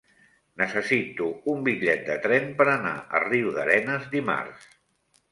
Necessito 0.59 1.25
un 1.51 1.59
bitllet 1.67 2.01
de 2.07 2.15
tren 2.23 2.47
per 2.61 2.67
anar 2.77 2.93
a 3.19 3.21
Riudarenes 3.25 4.09
dimarts. 4.15 4.65